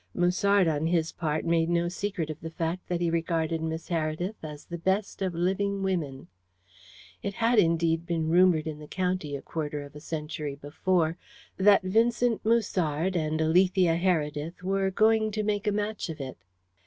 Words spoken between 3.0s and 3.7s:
he regarded